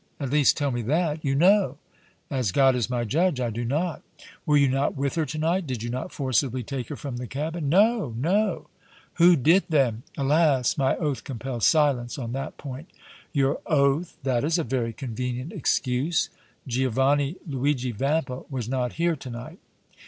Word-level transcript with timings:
At 0.19 0.31
least 0.31 0.57
tell 0.57 0.71
me 0.71 0.81
that! 0.81 1.23
You 1.23 1.35
know!" 1.35 1.77
"As 2.31 2.51
God 2.51 2.73
is 2.75 2.89
my 2.89 3.03
judge, 3.03 3.39
I 3.39 3.51
do 3.51 3.63
not!" 3.63 4.01
"Were 4.47 4.57
you 4.57 4.67
not 4.67 4.95
with 4.95 5.13
her 5.13 5.27
to 5.27 5.37
night? 5.37 5.67
Did 5.67 5.83
you 5.83 5.91
not 5.91 6.11
forcibly 6.11 6.63
take 6.63 6.89
her 6.89 6.95
from 6.95 7.17
the 7.17 7.27
cabin?" 7.27 7.69
"No! 7.69 8.11
no!" 8.17 8.65
"Who 9.17 9.35
did 9.35 9.65
then?" 9.69 10.01
"Alas! 10.17 10.75
my 10.75 10.97
oath 10.97 11.23
compels 11.23 11.67
silence 11.67 12.17
on 12.17 12.31
that 12.31 12.57
point!" 12.57 12.89
"Your 13.31 13.59
oath! 13.67 14.17
That 14.23 14.43
is 14.43 14.57
a 14.57 14.63
very 14.63 14.91
convenient 14.91 15.53
excuse! 15.53 16.31
Giovanni, 16.65 17.35
Luigi 17.47 17.91
Vampa 17.91 18.43
was 18.49 18.67
not 18.67 18.93
here 18.93 19.15
to 19.15 19.29
night." 19.29 19.59